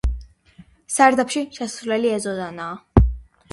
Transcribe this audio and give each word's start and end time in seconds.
სარდაფში 0.93 1.45
ჩასასვლელი 1.59 2.13
ეზოდანაა. 2.17 3.07